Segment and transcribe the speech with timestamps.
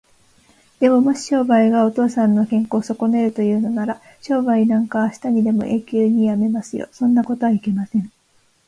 [0.79, 6.89] でも、もし商売がお父さんの健康をそこねるというのなら、商売なんかあしたにでも永久にやめますよ。
[6.91, 8.11] そんなことはいけません。